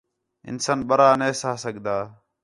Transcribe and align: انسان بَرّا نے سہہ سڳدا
انسان 0.49 0.79
بَرّا 0.89 1.09
نے 1.19 1.29
سہہ 1.39 1.55
سڳدا 1.63 1.97